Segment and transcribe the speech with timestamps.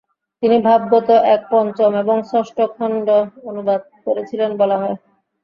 [0.43, 3.07] তিনি ভাগবত এর পঞ্চম এবং ষষ্ঠ খণ্ড
[3.49, 4.95] অনুবাদ করেছিলেন বলা হয়।